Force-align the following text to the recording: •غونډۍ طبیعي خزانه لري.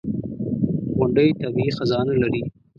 •غونډۍ 0.97 1.29
طبیعي 1.41 1.71
خزانه 1.77 2.13
لري. 2.21 2.41